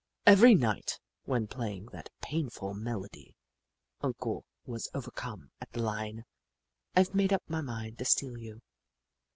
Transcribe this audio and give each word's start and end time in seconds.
Every 0.25 0.55
night, 0.55 0.99
when 1.25 1.45
playing 1.45 1.89
that 1.91 2.09
painful 2.23 2.73
melody, 2.73 3.35
Uncle 4.01 4.45
was 4.65 4.89
overcome 4.95 5.51
at 5.61 5.71
the 5.73 5.83
line:" 5.83 6.25
I 6.97 7.03
've 7.03 7.13
made 7.13 7.31
up 7.31 7.43
my 7.47 7.61
mind 7.61 7.99
to 7.99 8.05
steal 8.05 8.35
you." 8.35 8.63